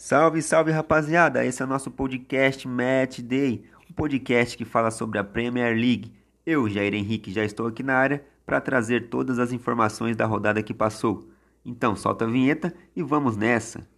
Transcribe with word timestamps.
Salve, 0.00 0.40
salve 0.42 0.70
rapaziada! 0.70 1.44
Esse 1.44 1.60
é 1.60 1.64
o 1.64 1.68
nosso 1.68 1.90
podcast 1.90 2.68
Match 2.68 3.18
Day, 3.18 3.64
um 3.90 3.92
podcast 3.92 4.56
que 4.56 4.64
fala 4.64 4.92
sobre 4.92 5.18
a 5.18 5.24
Premier 5.24 5.74
League. 5.74 6.12
Eu, 6.46 6.68
Jair 6.68 6.94
Henrique, 6.94 7.32
já 7.32 7.44
estou 7.44 7.66
aqui 7.66 7.82
na 7.82 7.96
área 7.96 8.24
para 8.46 8.60
trazer 8.60 9.08
todas 9.08 9.40
as 9.40 9.50
informações 9.50 10.16
da 10.16 10.24
rodada 10.24 10.62
que 10.62 10.72
passou. 10.72 11.28
Então, 11.66 11.96
solta 11.96 12.26
a 12.26 12.28
vinheta 12.28 12.72
e 12.94 13.02
vamos 13.02 13.36
nessa! 13.36 13.88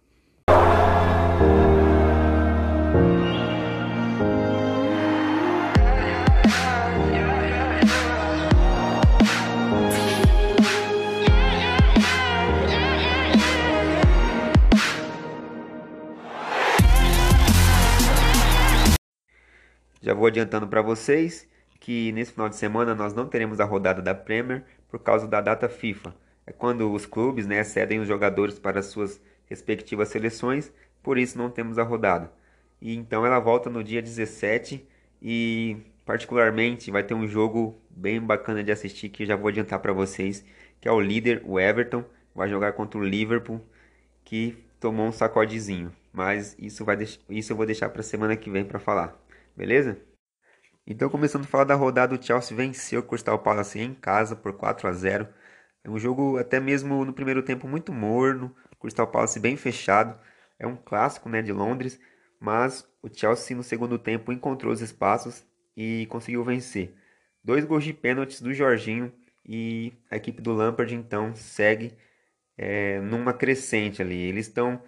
Vou 20.21 20.27
adiantando 20.27 20.67
para 20.67 20.83
vocês 20.83 21.49
que 21.79 22.11
nesse 22.11 22.33
final 22.33 22.47
de 22.47 22.55
semana 22.55 22.93
nós 22.93 23.11
não 23.11 23.27
teremos 23.27 23.59
a 23.59 23.65
rodada 23.65 24.03
da 24.03 24.13
Premier 24.13 24.63
por 24.87 24.99
causa 24.99 25.27
da 25.27 25.41
data 25.41 25.67
FIFA. 25.67 26.13
É 26.45 26.51
quando 26.51 26.93
os 26.93 27.07
clubes 27.07 27.47
né, 27.47 27.63
cedem 27.63 27.99
os 27.99 28.07
jogadores 28.07 28.59
para 28.59 28.83
suas 28.83 29.19
respectivas 29.49 30.09
seleções, 30.09 30.71
por 31.01 31.17
isso 31.17 31.39
não 31.39 31.49
temos 31.49 31.79
a 31.79 31.83
rodada. 31.83 32.31
E 32.79 32.95
então 32.95 33.25
ela 33.25 33.39
volta 33.39 33.67
no 33.67 33.83
dia 33.83 33.99
17 33.99 34.87
e 35.23 35.77
particularmente 36.05 36.91
vai 36.91 37.01
ter 37.01 37.15
um 37.15 37.27
jogo 37.27 37.75
bem 37.89 38.21
bacana 38.21 38.63
de 38.63 38.71
assistir 38.71 39.09
que 39.09 39.25
já 39.25 39.35
vou 39.35 39.47
adiantar 39.47 39.79
para 39.79 39.91
vocês, 39.91 40.45
que 40.79 40.87
é 40.87 40.91
o 40.91 41.01
líder, 41.01 41.41
o 41.45 41.59
Everton, 41.59 42.05
vai 42.35 42.47
jogar 42.47 42.73
contra 42.73 42.99
o 42.99 43.03
Liverpool, 43.03 43.59
que 44.23 44.55
tomou 44.79 45.07
um 45.07 45.11
sacodezinho. 45.11 45.91
Mas 46.13 46.55
isso, 46.59 46.85
vai 46.85 46.95
isso 47.27 47.51
eu 47.51 47.57
vou 47.57 47.65
deixar 47.65 47.89
para 47.89 48.03
semana 48.03 48.35
que 48.35 48.51
vem 48.51 48.63
para 48.63 48.77
falar 48.77 49.19
beleza? 49.55 49.97
Então, 50.91 51.09
começando 51.09 51.45
a 51.45 51.47
falar 51.47 51.63
da 51.63 51.73
rodada, 51.73 52.13
o 52.13 52.21
Chelsea 52.21 52.55
venceu 52.55 52.99
o 52.99 53.03
Crystal 53.03 53.39
Palace 53.39 53.79
em 53.79 53.93
casa 53.93 54.35
por 54.35 54.51
4 54.51 54.89
a 54.89 54.91
0. 54.91 55.25
É 55.85 55.89
um 55.89 55.97
jogo 55.97 56.37
até 56.37 56.59
mesmo 56.59 57.05
no 57.05 57.13
primeiro 57.13 57.41
tempo 57.41 57.65
muito 57.65 57.93
morno, 57.93 58.53
Crystal 58.77 59.07
Palace 59.07 59.39
bem 59.39 59.55
fechado. 59.55 60.19
É 60.59 60.67
um 60.67 60.75
clássico, 60.75 61.29
né, 61.29 61.41
de 61.41 61.53
Londres, 61.53 61.97
mas 62.41 62.85
o 63.01 63.07
Chelsea 63.07 63.55
no 63.55 63.63
segundo 63.63 63.97
tempo 63.97 64.33
encontrou 64.33 64.73
os 64.73 64.81
espaços 64.81 65.45
e 65.77 66.07
conseguiu 66.07 66.43
vencer. 66.43 66.93
Dois 67.41 67.63
gols 67.63 67.85
de 67.85 67.93
pênaltis 67.93 68.41
do 68.41 68.53
Jorginho 68.53 69.13
e 69.47 69.93
a 70.11 70.17
equipe 70.17 70.41
do 70.41 70.51
Lampard 70.51 70.93
então 70.93 71.33
segue 71.33 71.97
é, 72.57 72.99
numa 72.99 73.31
crescente 73.31 74.01
ali. 74.01 74.17
Eles 74.17 74.47
estão 74.47 74.83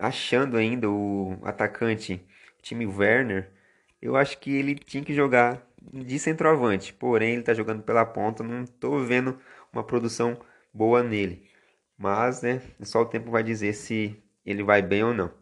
achando 0.00 0.56
ainda 0.56 0.90
o 0.90 1.38
atacante, 1.44 2.26
o 2.58 2.62
time 2.62 2.86
Werner, 2.86 3.52
eu 4.00 4.16
acho 4.16 4.38
que 4.38 4.54
ele 4.54 4.74
tinha 4.74 5.04
que 5.04 5.14
jogar 5.14 5.66
de 5.92 6.18
centroavante. 6.18 6.92
Porém, 6.92 7.32
ele 7.32 7.40
está 7.40 7.54
jogando 7.54 7.82
pela 7.82 8.04
ponta. 8.04 8.42
Não 8.42 8.62
estou 8.62 9.04
vendo 9.04 9.38
uma 9.72 9.82
produção 9.82 10.38
boa 10.72 11.02
nele. 11.02 11.48
Mas, 11.96 12.42
né, 12.42 12.62
só 12.82 13.02
o 13.02 13.06
tempo 13.06 13.30
vai 13.30 13.42
dizer 13.42 13.72
se 13.72 14.16
ele 14.44 14.62
vai 14.62 14.80
bem 14.80 15.02
ou 15.02 15.12
não. 15.12 15.32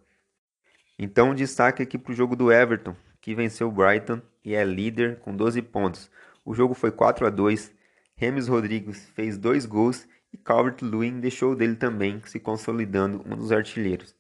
Então, 0.99 1.35
destaque 1.35 1.83
aqui 1.83 1.99
para 1.99 2.13
o 2.13 2.17
jogo 2.17 2.35
do 2.35 2.51
Everton, 2.51 2.97
que 3.21 3.35
venceu 3.35 3.69
o 3.69 3.73
Brighton 3.73 4.23
e 4.43 4.55
é 4.55 4.65
líder 4.65 5.19
com 5.21 5.37
12 5.37 5.61
pontos. 5.63 6.11
O 6.45 6.55
jogo 6.55 6.73
foi 6.73 6.91
4 6.91 7.27
a 7.27 7.31
2. 7.31 7.75
Remes 8.17 8.49
Rodrigues 8.49 9.11
fez 9.11 9.37
dois 9.37 9.67
gols 9.67 10.09
e 10.33 10.39
Calvert-Lewin 10.39 11.21
deixou 11.21 11.55
dele 11.55 11.77
também, 11.77 12.23
se 12.25 12.41
consolidando 12.41 13.23
um 13.27 13.37
dos 13.37 13.53
artilheiros. 13.53 14.15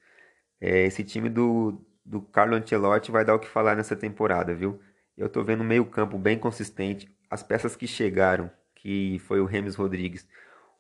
É, 0.61 0.85
esse 0.85 1.03
time 1.03 1.31
do, 1.31 1.81
do 2.07 2.23
Carlo 2.23 2.55
Ancelotti 2.55 3.11
vai 3.11 3.25
dar 3.25 3.35
o 3.35 3.39
que 3.39 3.49
falar 3.49 3.75
nessa 3.75 3.97
temporada, 3.97 4.55
viu? 4.55 4.81
Eu 5.17 5.29
tô 5.29 5.43
vendo 5.43 5.65
meio-campo 5.65 6.17
bem 6.17 6.39
consistente. 6.39 7.11
As 7.29 7.43
peças 7.43 7.75
que 7.75 7.87
chegaram, 7.87 8.51
que 8.77 9.19
foi 9.27 9.41
o 9.41 9.45
Remes 9.45 9.75
Rodrigues, 9.75 10.27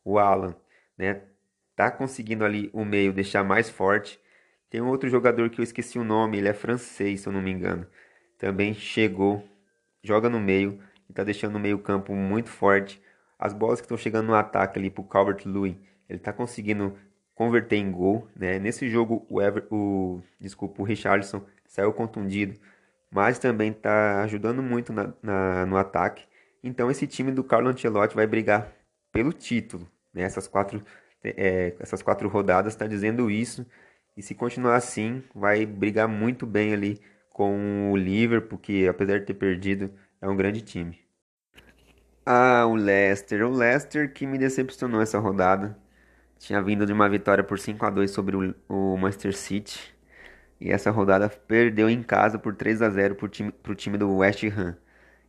o 0.04 0.18
Alan, 0.18 0.54
né? 0.96 1.22
Tá 1.74 1.90
conseguindo 1.90 2.44
ali 2.44 2.70
o 2.72 2.84
meio 2.84 3.12
deixar 3.12 3.42
mais 3.42 3.68
forte. 3.68 4.20
Tem 4.70 4.80
um 4.80 4.88
outro 4.88 5.08
jogador 5.08 5.50
que 5.50 5.60
eu 5.60 5.64
esqueci 5.64 5.98
o 5.98 6.04
nome, 6.04 6.38
ele 6.38 6.48
é 6.48 6.54
francês, 6.54 7.20
se 7.20 7.28
eu 7.28 7.32
não 7.32 7.42
me 7.42 7.50
engano. 7.50 7.86
Também 8.38 8.72
chegou, 8.72 9.46
joga 10.02 10.30
no 10.30 10.38
meio 10.38 10.80
e 11.10 11.12
tá 11.12 11.24
deixando 11.24 11.56
o 11.56 11.60
meio-campo 11.60 12.14
muito 12.14 12.48
forte. 12.48 13.02
As 13.38 13.52
bolas 13.52 13.80
que 13.80 13.84
estão 13.84 13.98
chegando 13.98 14.28
no 14.28 14.34
ataque 14.34 14.78
ali 14.78 14.90
pro 14.90 15.04
Calvert-Lewin, 15.04 15.80
ele 16.08 16.18
tá 16.18 16.32
conseguindo 16.32 16.96
converter 17.36 17.76
em 17.76 17.92
gol. 17.92 18.26
Né? 18.34 18.58
Nesse 18.58 18.88
jogo, 18.88 19.24
o, 19.30 19.40
Ever, 19.40 19.64
o, 19.70 20.20
desculpa, 20.40 20.82
o 20.82 20.84
Richarlison 20.84 21.44
saiu 21.68 21.92
contundido, 21.92 22.58
mas 23.08 23.38
também 23.38 23.70
está 23.70 24.22
ajudando 24.22 24.60
muito 24.60 24.92
na, 24.92 25.12
na, 25.22 25.66
no 25.66 25.76
ataque. 25.76 26.24
Então, 26.64 26.90
esse 26.90 27.06
time 27.06 27.30
do 27.30 27.44
Carlo 27.44 27.68
Ancelotti 27.68 28.16
vai 28.16 28.26
brigar 28.26 28.72
pelo 29.12 29.32
título. 29.32 29.86
Né? 30.12 30.22
Essas, 30.22 30.48
quatro, 30.48 30.82
é, 31.22 31.74
essas 31.78 32.02
quatro 32.02 32.28
rodadas 32.28 32.72
está 32.72 32.86
dizendo 32.88 33.30
isso. 33.30 33.64
E 34.16 34.22
se 34.22 34.34
continuar 34.34 34.76
assim, 34.76 35.22
vai 35.34 35.66
brigar 35.66 36.08
muito 36.08 36.46
bem 36.46 36.72
ali 36.72 37.00
com 37.30 37.92
o 37.92 37.96
Liverpool, 37.96 38.58
que 38.58 38.88
apesar 38.88 39.20
de 39.20 39.26
ter 39.26 39.34
perdido, 39.34 39.90
é 40.22 40.26
um 40.26 40.34
grande 40.34 40.62
time. 40.62 40.98
Ah, 42.24 42.64
o 42.66 42.74
Leicester. 42.74 43.46
O 43.46 43.50
Leicester 43.50 44.10
que 44.12 44.26
me 44.26 44.38
decepcionou 44.38 45.02
essa 45.02 45.18
rodada 45.18 45.76
tinha 46.38 46.62
vindo 46.62 46.86
de 46.86 46.92
uma 46.92 47.08
vitória 47.08 47.42
por 47.42 47.58
5 47.58 47.84
a 47.84 47.90
2 47.90 48.10
sobre 48.10 48.36
o, 48.36 48.54
o 48.68 48.96
Manchester 48.96 49.36
City. 49.36 49.94
E 50.60 50.70
essa 50.70 50.90
rodada 50.90 51.28
perdeu 51.28 51.88
em 51.90 52.02
casa 52.02 52.38
por 52.38 52.54
3 52.54 52.82
a 52.82 52.90
0 52.90 53.14
pro 53.14 53.28
time, 53.28 53.52
time 53.76 53.98
do 53.98 54.16
West 54.16 54.44
Ham. 54.44 54.76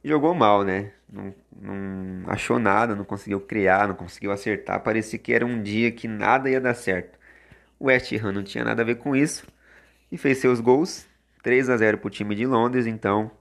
jogou 0.03 0.33
mal, 0.33 0.63
né? 0.63 0.91
Não, 1.11 1.33
não 1.61 2.29
achou 2.31 2.59
nada, 2.59 2.95
não 2.95 3.03
conseguiu 3.03 3.41
criar, 3.41 3.87
não 3.87 3.95
conseguiu 3.95 4.31
acertar. 4.31 4.81
Parecia 4.81 5.19
que 5.19 5.33
era 5.33 5.45
um 5.45 5.61
dia 5.61 5.91
que 5.91 6.07
nada 6.07 6.49
ia 6.49 6.61
dar 6.61 6.73
certo. 6.73 7.17
O 7.79 7.85
West 7.87 8.11
Ham 8.13 8.31
não 8.31 8.43
tinha 8.43 8.63
nada 8.63 8.81
a 8.81 8.85
ver 8.85 8.95
com 8.95 9.15
isso 9.15 9.45
e 10.11 10.17
fez 10.17 10.37
seus 10.39 10.59
gols. 10.59 11.05
3 11.43 11.69
a 11.69 11.77
0 11.77 11.99
pro 11.99 12.09
time 12.09 12.35
de 12.35 12.45
Londres, 12.45 12.87
então 12.87 13.31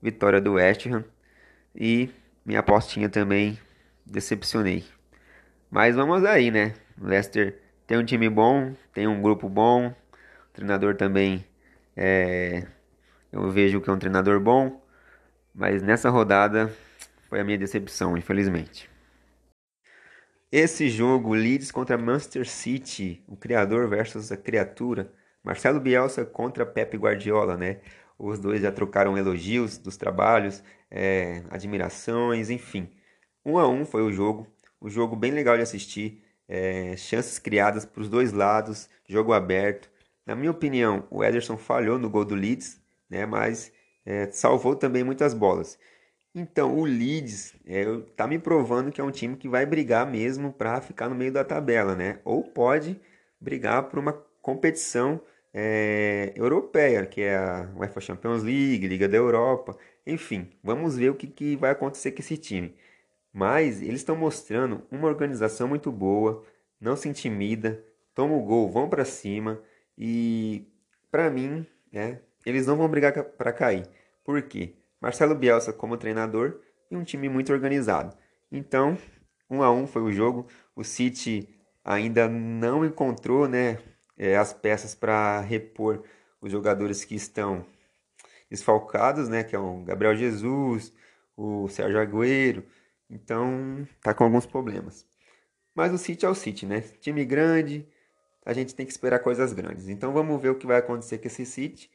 vitória 0.00 0.40
do 0.40 0.54
West 0.54 0.86
Ham. 0.86 1.04
E 1.74 2.10
minha 2.44 2.60
apostinha 2.60 3.08
também 3.08 3.58
decepcionei. 4.06 4.84
Mas 5.70 5.94
vamos 5.94 6.24
aí, 6.24 6.50
né? 6.50 6.74
O 7.00 7.06
Leicester 7.06 7.58
tem 7.86 7.96
um 7.96 8.04
time 8.04 8.28
bom, 8.28 8.74
tem 8.92 9.06
um 9.06 9.22
grupo 9.22 9.48
bom, 9.48 9.88
o 9.88 10.52
treinador 10.52 10.94
também 10.96 11.44
é, 11.96 12.66
eu 13.32 13.50
vejo 13.50 13.80
que 13.80 13.88
é 13.88 13.92
um 13.92 13.98
treinador 13.98 14.38
bom, 14.40 14.80
mas 15.54 15.82
nessa 15.82 16.10
rodada 16.10 16.70
foi 17.28 17.40
a 17.40 17.44
minha 17.44 17.58
decepção, 17.58 18.16
infelizmente. 18.16 18.90
Esse 20.52 20.88
jogo, 20.88 21.32
Leeds 21.32 21.70
contra 21.70 21.96
Manchester 21.96 22.46
City, 22.46 23.22
o 23.26 23.36
criador 23.36 23.88
versus 23.88 24.32
a 24.32 24.36
criatura, 24.36 25.12
Marcelo 25.42 25.80
Bielsa 25.80 26.24
contra 26.24 26.66
Pep 26.66 26.96
Guardiola, 26.96 27.56
né? 27.56 27.80
Os 28.18 28.38
dois 28.38 28.60
já 28.60 28.70
trocaram 28.70 29.16
elogios 29.16 29.78
dos 29.78 29.96
trabalhos, 29.96 30.62
é, 30.90 31.42
admirações, 31.48 32.50
enfim. 32.50 32.90
Um 33.44 33.58
a 33.58 33.68
um 33.68 33.86
foi 33.86 34.02
o 34.02 34.12
jogo, 34.12 34.46
um 34.82 34.90
jogo 34.90 35.16
bem 35.16 35.30
legal 35.30 35.56
de 35.56 35.62
assistir 35.62 36.22
é, 36.50 36.96
chances 36.96 37.38
criadas 37.38 37.84
para 37.84 38.02
os 38.02 38.08
dois 38.08 38.32
lados, 38.32 38.90
jogo 39.08 39.32
aberto. 39.32 39.88
Na 40.26 40.34
minha 40.34 40.50
opinião, 40.50 41.06
o 41.10 41.22
Ederson 41.22 41.56
falhou 41.56 41.98
no 41.98 42.10
gol 42.10 42.24
do 42.24 42.34
Leeds, 42.34 42.80
né, 43.08 43.24
mas 43.24 43.72
é, 44.04 44.26
salvou 44.32 44.74
também 44.74 45.04
muitas 45.04 45.32
bolas. 45.32 45.78
Então, 46.34 46.76
o 46.78 46.84
Leeds 46.84 47.54
está 47.64 48.24
é, 48.24 48.26
me 48.26 48.38
provando 48.38 48.92
que 48.92 49.00
é 49.00 49.04
um 49.04 49.10
time 49.10 49.36
que 49.36 49.48
vai 49.48 49.64
brigar 49.66 50.06
mesmo 50.10 50.52
para 50.52 50.80
ficar 50.80 51.08
no 51.08 51.14
meio 51.14 51.32
da 51.32 51.44
tabela, 51.44 51.96
né? 51.96 52.20
Ou 52.24 52.42
pode 52.44 53.00
brigar 53.40 53.84
por 53.88 53.98
uma 53.98 54.12
competição 54.40 55.20
é, 55.52 56.32
europeia, 56.36 57.04
que 57.06 57.22
é 57.22 57.36
a 57.36 57.68
UEFA 57.76 58.00
Champions 58.00 58.42
League, 58.44 58.86
Liga 58.86 59.08
da 59.08 59.16
Europa, 59.16 59.76
enfim. 60.06 60.48
Vamos 60.62 60.96
ver 60.96 61.10
o 61.10 61.14
que, 61.16 61.26
que 61.26 61.56
vai 61.56 61.70
acontecer 61.72 62.12
com 62.12 62.20
esse 62.20 62.36
time. 62.36 62.76
Mas 63.32 63.80
eles 63.80 64.00
estão 64.00 64.16
mostrando 64.16 64.82
uma 64.90 65.06
organização 65.06 65.68
muito 65.68 65.92
boa, 65.92 66.44
não 66.80 66.96
se 66.96 67.08
intimida, 67.08 67.84
toma 68.14 68.34
o 68.34 68.42
gol, 68.42 68.68
vão 68.68 68.88
para 68.88 69.04
cima 69.04 69.60
e 69.96 70.66
para 71.10 71.30
mim, 71.30 71.66
né, 71.92 72.20
eles 72.44 72.66
não 72.66 72.76
vão 72.76 72.88
brigar 72.88 73.12
para 73.12 73.52
cair. 73.52 73.86
Por 74.24 74.40
quê? 74.42 74.74
Marcelo 75.00 75.34
Bielsa 75.34 75.72
como 75.72 75.96
treinador 75.96 76.60
e 76.90 76.96
um 76.96 77.04
time 77.04 77.28
muito 77.28 77.52
organizado. 77.52 78.16
Então, 78.50 78.98
um 79.48 79.62
a 79.62 79.70
um 79.70 79.86
foi 79.86 80.02
o 80.02 80.12
jogo. 80.12 80.46
O 80.74 80.84
City 80.84 81.48
ainda 81.84 82.28
não 82.28 82.84
encontrou, 82.84 83.48
né, 83.48 83.78
é, 84.16 84.36
as 84.36 84.52
peças 84.52 84.94
para 84.94 85.40
repor 85.40 86.02
os 86.40 86.50
jogadores 86.50 87.04
que 87.04 87.14
estão 87.14 87.64
desfalcados, 88.50 89.28
né, 89.28 89.44
que 89.44 89.54
é 89.54 89.58
o 89.58 89.82
Gabriel 89.82 90.14
Jesus, 90.16 90.92
o 91.36 91.68
Sérgio 91.68 92.00
Agüero, 92.00 92.64
então, 93.10 93.86
tá 94.02 94.14
com 94.14 94.24
alguns 94.24 94.46
problemas. 94.46 95.06
Mas 95.74 95.92
o 95.92 95.98
City 95.98 96.24
é 96.24 96.28
o 96.28 96.34
City, 96.34 96.66
né? 96.66 96.80
Time 97.00 97.24
grande, 97.24 97.86
a 98.44 98.52
gente 98.52 98.74
tem 98.74 98.86
que 98.86 98.92
esperar 98.92 99.18
coisas 99.20 99.52
grandes. 99.52 99.88
Então 99.88 100.12
vamos 100.12 100.40
ver 100.40 100.50
o 100.50 100.54
que 100.54 100.66
vai 100.66 100.78
acontecer 100.78 101.18
com 101.18 101.26
esse 101.26 101.44
City 101.44 101.90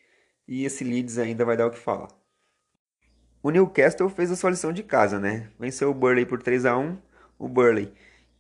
e 0.48 0.66
esse 0.66 0.84
Leeds 0.84 1.18
ainda 1.18 1.46
vai 1.46 1.58
dar 1.58 1.68
o 1.68 1.72
que 1.72 1.80
falar. 1.80 2.10
O 3.42 3.52
Newcastle 3.52 4.10
fez 4.10 4.32
a 4.32 4.36
sua 4.36 4.50
lição 4.50 4.74
de 4.74 4.84
casa, 4.84 5.20
né? 5.20 5.50
Venceu 5.60 5.92
o 5.92 5.94
Burley 5.94 6.26
por 6.26 6.42
3 6.42 6.66
a 6.66 6.78
1 6.78 6.98
O 7.38 7.48
Burley, 7.48 7.94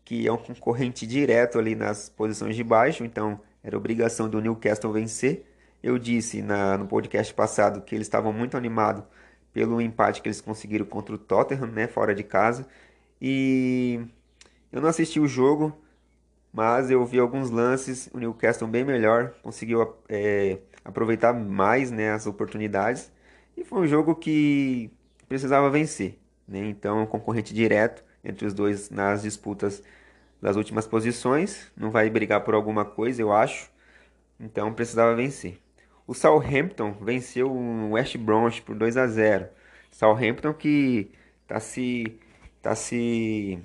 que 0.03 0.27
é 0.27 0.31
um 0.31 0.37
concorrente 0.37 1.05
direto 1.05 1.59
ali 1.59 1.75
nas 1.75 2.09
posições 2.09 2.55
de 2.55 2.63
baixo, 2.63 3.03
então 3.03 3.39
era 3.63 3.77
obrigação 3.77 4.29
do 4.29 4.41
Newcastle 4.41 4.91
vencer. 4.91 5.45
Eu 5.83 5.99
disse 5.99 6.41
na, 6.41 6.77
no 6.77 6.87
podcast 6.87 7.33
passado 7.33 7.81
que 7.81 7.93
eles 7.93 8.07
estavam 8.07 8.33
muito 8.33 8.57
animados 8.57 9.03
pelo 9.55 9.81
empate 9.81 10.21
que 10.21 10.27
eles 10.27 10.41
conseguiram 10.41 10.85
contra 10.85 11.15
o 11.15 11.17
Tottenham, 11.17 11.67
né, 11.67 11.87
fora 11.87 12.13
de 12.13 12.25
casa. 12.25 12.67
E 13.21 14.01
eu 14.69 14.81
não 14.81 14.89
assisti 14.89 15.17
o 15.17 15.29
jogo, 15.29 15.73
mas 16.51 16.91
eu 16.91 17.05
vi 17.05 17.19
alguns 17.19 17.49
lances. 17.49 18.09
O 18.13 18.19
Newcastle 18.19 18.67
bem 18.67 18.83
melhor, 18.83 19.33
conseguiu 19.41 19.95
é, 20.09 20.57
aproveitar 20.83 21.33
mais 21.33 21.89
né, 21.89 22.11
as 22.11 22.27
oportunidades. 22.27 23.09
E 23.55 23.63
foi 23.63 23.79
um 23.79 23.87
jogo 23.87 24.13
que 24.15 24.91
precisava 25.29 25.69
vencer. 25.69 26.19
Né? 26.45 26.65
Então, 26.65 27.03
um 27.03 27.05
concorrente 27.05 27.53
direto 27.53 28.03
entre 28.25 28.45
os 28.45 28.53
dois 28.53 28.89
nas 28.89 29.21
disputas 29.21 29.81
das 30.41 30.57
últimas 30.57 30.85
posições. 30.85 31.71
Não 31.77 31.91
vai 31.91 32.09
brigar 32.09 32.43
por 32.43 32.55
alguma 32.55 32.83
coisa, 32.83 33.21
eu 33.21 33.31
acho. 33.31 33.71
Então, 34.37 34.73
precisava 34.73 35.15
vencer. 35.15 35.64
O 36.07 36.13
Southampton 36.13 36.91
venceu 37.01 37.51
o 37.51 37.91
West 37.91 38.15
Bromwich 38.17 38.61
por 38.61 38.75
2 38.75 38.95
a 38.97 39.07
0. 39.07 39.47
Southampton 39.91 40.53
que 40.53 41.11
está 41.43 41.59
se 41.59 42.19
tá 42.61 42.75
se 42.75 43.59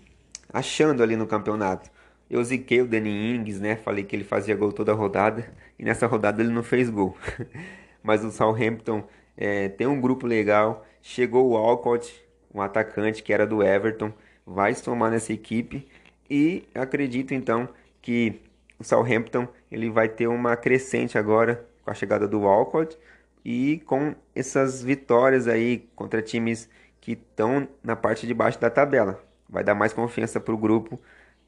achando 0.53 1.03
ali 1.03 1.17
no 1.17 1.27
campeonato. 1.27 1.91
Eu 2.31 2.43
ziquei 2.43 2.81
o 2.81 2.87
Danny 2.87 3.35
Ings, 3.37 3.61
né? 3.61 3.77
Falei 3.77 4.05
que 4.05 4.17
ele 4.17 4.25
fazia 4.25 4.57
gol 4.57 4.73
toda 4.73 4.95
rodada 4.95 5.53
e 5.79 5.85
nessa 5.85 6.07
rodada 6.07 6.43
ele 6.43 6.53
não 6.53 6.63
fez 6.63 6.89
gol. 6.89 7.17
Mas 8.03 8.25
o 8.25 8.31
Southampton 8.31 9.05
é, 9.37 9.69
tem 9.69 9.87
um 9.87 10.01
grupo 10.01 10.27
legal. 10.27 10.87
Chegou 11.03 11.51
o 11.51 11.57
Alcott, 11.57 12.25
um 12.55 12.63
atacante 12.63 13.23
que 13.23 13.33
era 13.33 13.47
do 13.47 13.63
Everton, 13.63 14.13
vai 14.47 14.75
somar 14.75 15.11
nessa 15.11 15.33
equipe 15.33 15.87
e 16.29 16.65
acredito 16.75 17.35
então 17.35 17.69
que 18.01 18.41
o 18.79 18.85
Southampton 18.85 19.47
ele 19.71 19.91
vai 19.91 20.09
ter 20.09 20.27
uma 20.27 20.57
crescente 20.57 21.19
agora 21.19 21.69
com 21.91 21.93
a 21.93 21.95
chegada 21.95 22.29
do 22.29 22.43
Walcott 22.43 22.97
e 23.45 23.83
com 23.85 24.15
essas 24.33 24.81
vitórias 24.81 25.49
aí 25.49 25.91
contra 25.97 26.23
times 26.23 26.69
que 27.01 27.13
estão 27.13 27.67
na 27.83 27.97
parte 27.97 28.29
de 28.29 28.33
baixo 28.33 28.61
da 28.61 28.71
tabela. 28.71 29.21
Vai 29.49 29.65
dar 29.65 29.75
mais 29.75 29.93
confiança 29.93 30.39
para 30.39 30.55
o 30.55 30.59
grupo, 30.59 31.01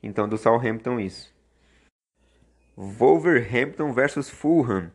então 0.02 0.28
do 0.28 0.36
Southampton 0.36 0.98
isso. 0.98 1.32
Wolverhampton 2.76 3.92
versus 3.92 4.28
Fulham. 4.28 4.90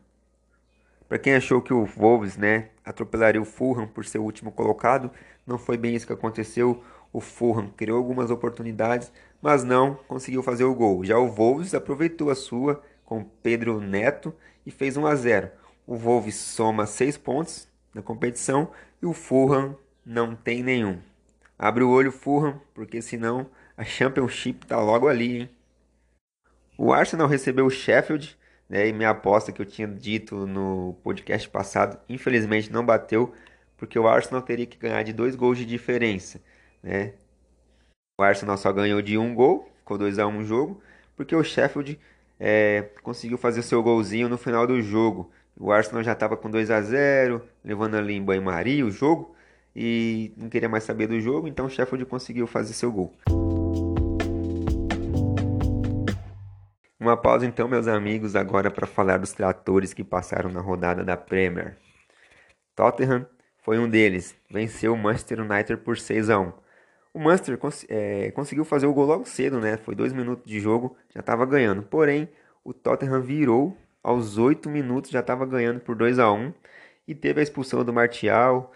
Para 1.08 1.18
quem 1.18 1.34
achou 1.34 1.62
que 1.62 1.72
o 1.72 1.86
Wolves, 1.86 2.36
né, 2.36 2.68
atropelaria 2.84 3.40
o 3.40 3.46
Fulham 3.46 3.86
por 3.86 4.04
ser 4.04 4.18
o 4.18 4.24
último 4.24 4.52
colocado, 4.52 5.10
não 5.46 5.56
foi 5.56 5.78
bem 5.78 5.94
isso 5.94 6.06
que 6.06 6.12
aconteceu. 6.12 6.84
O 7.10 7.22
Fulham 7.22 7.70
criou 7.74 7.96
algumas 7.96 8.30
oportunidades, 8.30 9.10
mas 9.40 9.64
não 9.64 9.94
conseguiu 9.94 10.42
fazer 10.42 10.64
o 10.64 10.74
gol. 10.74 11.02
Já 11.06 11.16
o 11.16 11.28
Wolves 11.30 11.72
aproveitou 11.72 12.28
a 12.28 12.34
sua 12.34 12.82
com 13.08 13.24
Pedro 13.24 13.80
Neto 13.80 14.34
e 14.66 14.70
fez 14.70 14.98
1 14.98 15.06
a 15.06 15.14
0. 15.14 15.50
O 15.86 15.96
Wolves 15.96 16.34
soma 16.34 16.84
6 16.84 17.16
pontos 17.16 17.66
na 17.94 18.02
competição 18.02 18.70
e 19.00 19.06
o 19.06 19.14
Fulham 19.14 19.78
não 20.04 20.36
tem 20.36 20.62
nenhum. 20.62 20.98
Abre 21.58 21.82
o 21.82 21.90
olho 21.90 22.12
Fulham, 22.12 22.60
porque 22.74 23.00
senão 23.00 23.48
a 23.76 23.84
Championship 23.84 24.66
tá 24.66 24.78
logo 24.80 25.08
ali, 25.08 25.40
hein? 25.40 25.50
O 26.76 26.92
Arsenal 26.92 27.26
recebeu 27.26 27.66
o 27.66 27.70
Sheffield 27.70 28.36
né? 28.68 28.88
E 28.88 28.92
minha 28.92 29.10
aposta 29.10 29.50
que 29.52 29.62
eu 29.62 29.66
tinha 29.66 29.88
dito 29.88 30.46
no 30.46 30.94
podcast 31.02 31.48
passado, 31.48 31.98
infelizmente 32.08 32.70
não 32.70 32.84
bateu, 32.84 33.32
porque 33.76 33.98
o 33.98 34.06
Arsenal 34.06 34.42
teria 34.42 34.66
que 34.66 34.76
ganhar 34.76 35.02
de 35.02 35.12
dois 35.12 35.34
gols 35.34 35.58
de 35.58 35.64
diferença, 35.64 36.40
né? 36.82 37.14
O 38.20 38.22
Arsenal 38.22 38.56
só 38.58 38.72
ganhou 38.72 39.00
de 39.00 39.16
um 39.16 39.34
gol, 39.34 39.70
ficou 39.78 39.96
2 39.96 40.18
a 40.18 40.26
1 40.26 40.30
um 40.30 40.44
jogo, 40.44 40.82
porque 41.16 41.34
o 41.34 41.44
Sheffield 41.44 41.98
é, 42.38 42.90
conseguiu 43.02 43.38
fazer 43.38 43.62
seu 43.62 43.82
golzinho 43.82 44.28
no 44.28 44.38
final 44.38 44.66
do 44.66 44.80
jogo. 44.80 45.30
O 45.58 45.72
Arsenal 45.72 46.02
já 46.02 46.12
estava 46.12 46.36
com 46.36 46.50
2 46.50 46.70
a 46.70 46.80
0 46.80 47.42
levando 47.64 47.96
ali 47.96 48.14
em 48.14 48.22
banho-maria 48.22 48.86
o 48.86 48.90
jogo, 48.90 49.34
e 49.74 50.32
não 50.36 50.48
queria 50.48 50.68
mais 50.68 50.84
saber 50.84 51.06
do 51.06 51.20
jogo, 51.20 51.48
então 51.48 51.66
o 51.66 51.70
Sheffield 51.70 52.04
conseguiu 52.06 52.46
fazer 52.46 52.72
seu 52.72 52.90
gol. 52.90 53.14
Uma 56.98 57.16
pausa 57.16 57.46
então, 57.46 57.68
meus 57.68 57.86
amigos, 57.86 58.34
agora 58.34 58.70
para 58.70 58.86
falar 58.86 59.18
dos 59.18 59.32
tratores 59.32 59.94
que 59.94 60.02
passaram 60.02 60.50
na 60.50 60.60
rodada 60.60 61.04
da 61.04 61.16
Premier. 61.16 61.76
Tottenham 62.74 63.26
foi 63.62 63.78
um 63.78 63.88
deles, 63.88 64.34
venceu 64.50 64.94
o 64.94 64.98
Manchester 64.98 65.40
United 65.40 65.78
por 65.78 65.96
6 65.96 66.30
a 66.30 66.40
1. 66.40 66.52
O 67.18 67.20
Manchester 67.20 67.58
cons 67.58 67.84
é, 67.88 68.30
conseguiu 68.30 68.64
fazer 68.64 68.86
o 68.86 68.94
gol 68.94 69.04
logo 69.04 69.24
cedo, 69.24 69.58
né? 69.58 69.76
Foi 69.76 69.92
dois 69.92 70.12
minutos 70.12 70.48
de 70.48 70.60
jogo, 70.60 70.96
já 71.12 71.18
estava 71.18 71.44
ganhando. 71.44 71.82
Porém, 71.82 72.28
o 72.62 72.72
Tottenham 72.72 73.20
virou 73.20 73.76
aos 74.00 74.38
8 74.38 74.70
minutos, 74.70 75.10
já 75.10 75.18
estava 75.18 75.44
ganhando 75.44 75.80
por 75.80 75.96
2 75.96 76.20
a 76.20 76.30
1 76.30 76.54
e 77.08 77.16
teve 77.16 77.40
a 77.40 77.42
expulsão 77.42 77.84
do 77.84 77.92
Martial. 77.92 78.72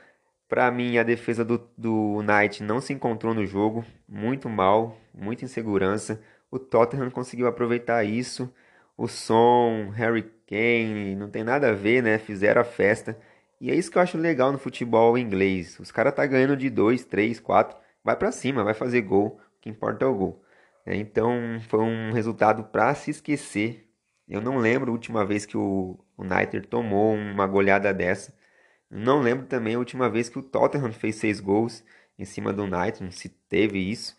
Para 0.48 0.68
mim, 0.72 0.98
a 0.98 1.04
defesa 1.04 1.44
do, 1.44 1.62
do 1.78 2.20
Knight 2.22 2.64
não 2.64 2.80
se 2.80 2.92
encontrou 2.92 3.32
no 3.32 3.46
jogo, 3.46 3.84
muito 4.08 4.48
mal, 4.48 4.96
muita 5.14 5.44
insegurança. 5.44 6.20
O 6.50 6.58
Tottenham 6.58 7.10
conseguiu 7.12 7.46
aproveitar 7.46 8.02
isso. 8.02 8.52
O 8.96 9.06
som, 9.06 9.92
Harry 9.94 10.24
Kane, 10.48 11.14
não 11.14 11.30
tem 11.30 11.44
nada 11.44 11.68
a 11.68 11.72
ver, 11.72 12.02
né? 12.02 12.18
Fizeram 12.18 12.60
a 12.60 12.64
festa. 12.64 13.16
E 13.60 13.70
é 13.70 13.74
isso 13.76 13.88
que 13.88 13.98
eu 13.98 14.02
acho 14.02 14.18
legal 14.18 14.50
no 14.50 14.58
futebol 14.58 15.16
inglês. 15.16 15.78
Os 15.78 15.92
caras 15.92 16.12
tá 16.12 16.26
ganhando 16.26 16.56
de 16.56 16.68
2, 16.68 17.04
3, 17.04 17.38
4. 17.38 17.82
Vai 18.04 18.16
para 18.16 18.32
cima, 18.32 18.64
vai 18.64 18.74
fazer 18.74 19.02
gol. 19.02 19.40
O 19.58 19.60
que 19.60 19.70
importa 19.70 20.04
é 20.04 20.08
o 20.08 20.14
gol. 20.14 20.44
É, 20.84 20.96
então 20.96 21.60
foi 21.68 21.80
um 21.80 22.12
resultado 22.12 22.64
para 22.64 22.94
se 22.94 23.10
esquecer. 23.10 23.88
Eu 24.28 24.40
não 24.40 24.58
lembro 24.58 24.90
a 24.90 24.92
última 24.92 25.24
vez 25.24 25.46
que 25.46 25.56
o 25.56 25.98
United 26.18 26.66
tomou 26.68 27.14
uma 27.14 27.46
goleada 27.46 27.92
dessa. 27.92 28.34
Não 28.90 29.20
lembro 29.20 29.46
também 29.46 29.74
a 29.74 29.78
última 29.78 30.08
vez 30.10 30.28
que 30.28 30.38
o 30.38 30.42
Tottenham 30.42 30.92
fez 30.92 31.16
seis 31.16 31.40
gols 31.40 31.84
em 32.18 32.24
cima 32.24 32.52
do 32.52 32.64
United. 32.64 33.02
Não 33.02 33.10
se 33.10 33.28
teve 33.28 33.78
isso. 33.78 34.16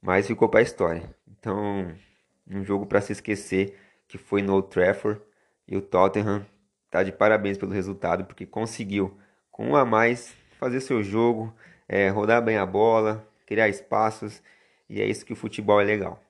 Mas 0.00 0.26
ficou 0.26 0.48
para 0.48 0.60
a 0.60 0.62
história. 0.62 1.14
Então, 1.28 1.92
um 2.48 2.64
jogo 2.64 2.86
para 2.86 3.00
se 3.00 3.12
esquecer 3.12 3.76
que 4.06 4.18
foi 4.18 4.42
no 4.42 4.54
Old 4.54 4.68
Trafford 4.68 5.20
e 5.66 5.76
o 5.76 5.82
Tottenham 5.82 6.46
tá 6.90 7.02
de 7.02 7.12
parabéns 7.12 7.58
pelo 7.58 7.72
resultado 7.72 8.24
porque 8.24 8.46
conseguiu 8.46 9.18
com 9.50 9.70
um 9.70 9.76
a 9.76 9.84
mais 9.84 10.34
fazer 10.58 10.80
seu 10.80 11.02
jogo, 11.02 11.54
é, 11.88 12.08
rodar 12.08 12.42
bem 12.42 12.56
a 12.56 12.66
bola, 12.66 13.26
criar 13.46 13.68
espaços 13.68 14.42
e 14.88 15.00
é 15.00 15.06
isso 15.06 15.24
que 15.24 15.32
o 15.32 15.36
futebol 15.36 15.80
é 15.80 15.84
legal. 15.84 16.20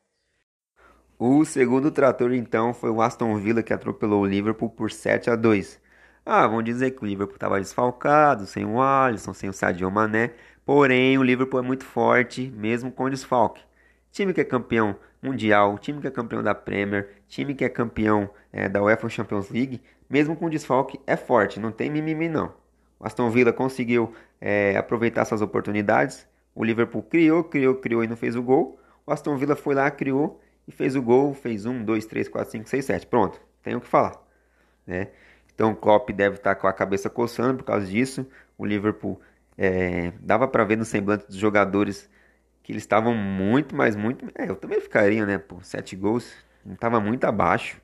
O 1.19 1.45
segundo 1.45 1.91
trator 1.91 2.33
então 2.33 2.75
foi 2.75 2.91
o 2.91 3.01
Aston 3.01 3.37
Villa 3.39 3.63
que 3.63 3.73
atropelou 3.73 4.23
o 4.23 4.27
Liverpool 4.27 4.69
por 4.69 4.91
7 4.91 5.31
a 5.31 5.37
2. 5.37 5.81
Ah, 6.25 6.47
vão 6.47 6.63
dizer 6.63 6.91
que 6.91 7.03
o 7.03 7.07
Liverpool 7.07 7.37
estava 7.37 7.59
desfalcado, 7.61 8.47
sem 8.47 8.65
o 8.65 8.83
Alisson, 8.83 9.33
sem 9.33 9.49
o 9.49 9.53
Sadio 9.53 9.91
Mané, 9.91 10.33
porém 10.65 11.17
o 11.17 11.23
Liverpool 11.23 11.61
é 11.61 11.63
muito 11.63 11.85
forte, 11.85 12.53
mesmo 12.55 12.91
com 12.93 13.09
desfalque. 13.09 13.63
Time 14.11 14.35
que 14.35 14.41
é 14.41 14.45
campeão 14.45 14.97
mundial, 15.23 15.79
time 15.79 16.01
que 16.01 16.07
é 16.07 16.11
campeão 16.11 16.43
da 16.43 16.55
Premier, 16.55 17.23
time 17.29 17.55
que 17.55 17.65
é 17.65 17.69
campeão 17.69 18.29
é, 18.53 18.69
da 18.69 18.83
UEFA 18.83 19.09
Champions 19.09 19.51
League, 19.51 19.81
mesmo 20.11 20.37
com 20.37 20.51
desfalque, 20.51 21.01
é 21.07 21.17
forte, 21.17 21.61
não 21.61 21.73
tem 21.73 21.91
mimimi 21.91 22.29
não. 22.29 22.53
O 22.99 23.07
Aston 23.07 23.31
Villa 23.31 23.53
conseguiu 23.53 24.15
é, 24.41 24.77
aproveitar 24.77 25.25
suas 25.25 25.43
oportunidades, 25.43 26.27
o 26.55 26.65
Liverpool 26.65 27.03
criou, 27.03 27.45
criou, 27.45 27.75
criou 27.75 28.03
e 28.03 28.07
não 28.07 28.17
fez 28.17 28.35
o 28.35 28.43
gol. 28.43 28.81
O 29.07 29.13
Aston 29.13 29.37
Villa 29.37 29.55
foi 29.55 29.75
lá, 29.75 29.91
criou 29.91 30.41
e 30.67 30.73
fez 30.73 30.97
o 30.97 31.03
gol, 31.03 31.35
fez 31.35 31.67
um, 31.67 31.85
dois, 31.85 32.07
três, 32.07 32.29
quatro, 32.29 32.51
cinco, 32.51 32.69
seis, 32.69 32.87
sete. 32.87 33.07
Pronto, 33.07 33.41
tem 33.63 33.75
o 33.75 33.81
que 33.81 33.87
falar. 33.87 34.17
Né? 34.87 35.09
Então 35.55 35.73
o 35.73 35.77
Klopp 35.77 36.11
deve 36.11 36.37
estar 36.37 36.55
com 36.55 36.67
a 36.67 36.73
cabeça 36.73 37.11
coçando 37.11 37.59
por 37.59 37.65
causa 37.65 37.87
disso. 37.87 38.27
O 38.57 38.65
Liverpool 38.65 39.21
é, 39.59 40.13
dava 40.21 40.49
para 40.49 40.65
ver 40.65 40.77
no 40.77 40.85
semblante 40.85 41.27
dos 41.27 41.37
jogadores 41.37 42.09
que 42.63 42.73
eles 42.73 42.83
estavam 42.83 43.15
muito, 43.15 43.77
mas 43.77 43.95
muito. 43.95 44.27
É, 44.35 44.49
eu 44.49 44.57
também 44.57 44.81
ficaria, 44.81 45.25
né? 45.27 45.39
Por 45.39 45.65
sete 45.65 45.95
gols, 45.95 46.33
não 46.65 46.75
tava 46.75 46.99
muito 47.01 47.25
abaixo. 47.25 47.81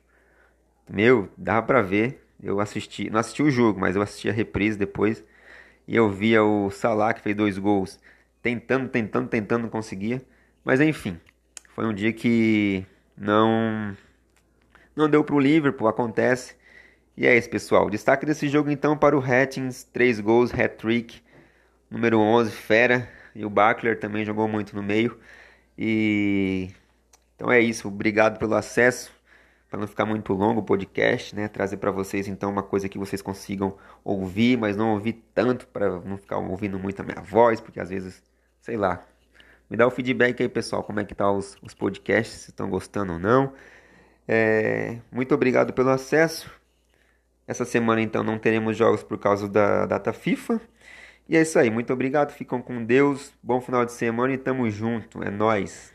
Meu, 0.89 1.29
dava 1.37 1.65
pra 1.65 1.81
ver. 1.81 2.22
Eu 2.43 2.59
assisti, 2.59 3.09
não 3.09 3.19
assisti 3.19 3.41
o 3.41 3.49
jogo, 3.51 3.79
mas 3.79 3.95
eu 3.95 4.01
assisti 4.01 4.29
a 4.29 4.33
reprise 4.33 4.77
depois. 4.77 5.23
E 5.87 5.95
eu 5.95 6.09
via 6.09 6.43
o 6.43 6.69
Salah 6.71 7.13
que 7.13 7.21
fez 7.21 7.35
dois 7.35 7.57
gols, 7.57 7.99
tentando, 8.41 8.89
tentando, 8.89 9.29
tentando, 9.29 9.69
conseguia. 9.69 10.21
Mas 10.63 10.81
enfim, 10.81 11.19
foi 11.75 11.85
um 11.85 11.93
dia 11.93 12.13
que 12.13 12.85
não 13.17 13.95
não 14.95 15.09
deu 15.09 15.23
pro 15.23 15.39
Liverpool, 15.39 15.87
acontece. 15.87 16.55
E 17.17 17.27
é 17.27 17.37
isso, 17.37 17.49
pessoal. 17.49 17.89
Destaque 17.89 18.25
desse 18.25 18.47
jogo 18.49 18.69
então 18.71 18.97
para 18.97 19.17
o 19.17 19.23
Hattings, 19.23 19.83
três 19.85 20.19
gols, 20.19 20.53
hat-trick, 20.53 21.21
número 21.89 22.19
11, 22.19 22.51
fera. 22.51 23.09
E 23.35 23.45
o 23.45 23.49
Bachler 23.49 23.99
também 23.99 24.25
jogou 24.25 24.47
muito 24.47 24.75
no 24.75 24.83
meio. 24.83 25.19
E 25.77 26.69
então 27.35 27.51
é 27.51 27.59
isso. 27.59 27.87
Obrigado 27.87 28.39
pelo 28.39 28.55
acesso. 28.55 29.11
Para 29.73 29.79
não 29.79 29.87
ficar 29.87 30.05
muito 30.05 30.33
longo 30.33 30.59
o 30.59 30.63
podcast, 30.63 31.35
né? 31.35 31.47
Trazer 31.47 31.77
para 31.77 31.89
vocês 31.89 32.27
então 32.27 32.51
uma 32.51 32.61
coisa 32.61 32.87
que 32.87 32.99
vocês 32.99 33.23
consigam 33.23 33.75
ouvir, 34.03 34.55
mas 34.55 34.77
não 34.77 34.93
ouvir 34.93 35.13
tanto 35.33 35.65
para 35.65 35.99
não 36.01 36.15
ficar 36.15 36.37
ouvindo 36.37 36.77
muito 36.77 36.99
a 36.99 37.03
minha 37.03 37.19
voz, 37.19 37.59
porque 37.59 37.79
às 37.79 37.89
vezes, 37.89 38.21
sei 38.61 38.77
lá. 38.77 39.03
Me 39.67 39.75
dá 39.75 39.87
o 39.87 39.89
feedback 39.89 40.43
aí, 40.43 40.47
pessoal, 40.47 40.83
como 40.83 40.99
é 40.99 41.03
que 41.03 41.15
tá 41.15 41.31
os, 41.31 41.57
os 41.59 41.73
podcasts, 41.73 42.41
se 42.41 42.51
estão 42.51 42.69
gostando 42.69 43.13
ou 43.13 43.19
não. 43.19 43.51
É, 44.27 44.99
muito 45.11 45.33
obrigado 45.33 45.73
pelo 45.73 45.89
acesso. 45.89 46.51
Essa 47.47 47.65
semana 47.65 47.99
então 47.99 48.23
não 48.23 48.37
teremos 48.37 48.77
jogos 48.77 49.01
por 49.01 49.17
causa 49.17 49.49
da 49.49 49.87
data 49.87 50.13
FIFA. 50.13 50.61
E 51.27 51.35
é 51.35 51.41
isso 51.41 51.57
aí, 51.57 51.71
muito 51.71 51.91
obrigado, 51.91 52.31
ficam 52.31 52.61
com 52.61 52.85
Deus, 52.85 53.33
bom 53.41 53.59
final 53.59 53.83
de 53.83 53.91
semana 53.93 54.35
e 54.35 54.37
tamo 54.37 54.69
junto, 54.69 55.23
é 55.23 55.31
nós. 55.31 55.91